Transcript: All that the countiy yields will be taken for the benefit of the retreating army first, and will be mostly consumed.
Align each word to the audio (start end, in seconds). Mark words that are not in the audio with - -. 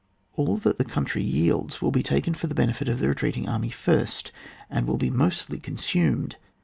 All 0.33 0.57
that 0.57 0.79
the 0.79 0.83
countiy 0.83 1.23
yields 1.23 1.79
will 1.79 1.91
be 1.91 2.01
taken 2.01 2.33
for 2.33 2.47
the 2.47 2.55
benefit 2.55 2.89
of 2.89 2.97
the 2.97 3.07
retreating 3.07 3.47
army 3.47 3.69
first, 3.69 4.31
and 4.67 4.87
will 4.87 4.97
be 4.97 5.11
mostly 5.11 5.59
consumed. 5.59 6.37